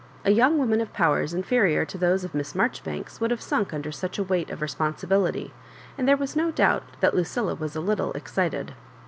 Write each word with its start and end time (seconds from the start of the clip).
A 0.25 0.31
young 0.31 0.57
wo 0.57 0.65
man 0.65 0.81
of 0.81 0.91
powers 0.93 1.31
inferior 1.31 1.85
to 1.85 1.95
those 1.95 2.23
of 2.23 2.33
Miss 2.33 2.53
Marjori 2.53 2.83
banks 2.83 3.21
would 3.21 3.29
have 3.29 3.39
sunli: 3.39 3.71
under 3.71 3.91
such 3.91 4.17
a 4.17 4.23
weight 4.23 4.49
of 4.49 4.59
responsibility, 4.59 5.53
and 5.95 6.07
there 6.07 6.17
was 6.17 6.35
no 6.35 6.49
doubt 6.49 6.85
that 7.01 7.13
Lucilla 7.15 7.53
was 7.53 7.75
a 7.75 7.81
little 7.81 8.11
excited. 8.13 8.73